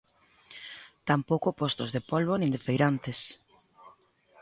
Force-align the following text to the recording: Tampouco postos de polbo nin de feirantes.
Tampouco 1.09 1.49
postos 1.59 1.89
de 1.95 2.01
polbo 2.09 2.33
nin 2.37 2.51
de 2.55 2.63
feirantes. 2.65 3.19